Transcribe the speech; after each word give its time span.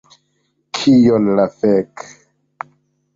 Kion 0.77 1.29
la 1.39 1.45
fek... 1.57 2.07